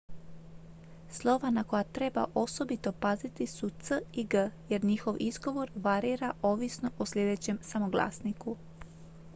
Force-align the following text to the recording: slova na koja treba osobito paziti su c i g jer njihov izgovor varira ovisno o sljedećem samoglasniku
slova 1.09 1.49
na 1.51 1.63
koja 1.63 1.83
treba 1.83 2.25
osobito 2.33 2.91
paziti 2.91 3.47
su 3.47 3.69
c 3.69 4.01
i 4.13 4.23
g 4.25 4.49
jer 4.69 4.83
njihov 4.85 5.15
izgovor 5.19 5.71
varira 5.75 6.33
ovisno 6.43 6.91
o 6.99 7.05
sljedećem 7.05 7.57
samoglasniku 7.61 8.55